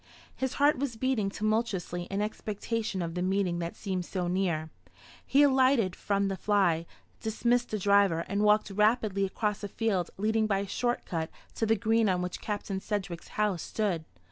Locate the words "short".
10.67-11.05